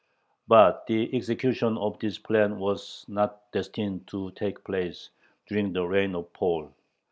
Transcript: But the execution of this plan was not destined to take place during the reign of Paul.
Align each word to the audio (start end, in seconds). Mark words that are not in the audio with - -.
But 0.47 0.87
the 0.87 1.15
execution 1.15 1.77
of 1.77 1.99
this 1.99 2.17
plan 2.17 2.57
was 2.57 3.05
not 3.07 3.51
destined 3.51 4.07
to 4.07 4.31
take 4.31 4.63
place 4.63 5.11
during 5.45 5.73
the 5.73 5.85
reign 5.85 6.15
of 6.15 6.33
Paul. 6.33 6.73